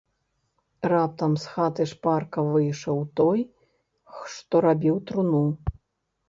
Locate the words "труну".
5.13-5.45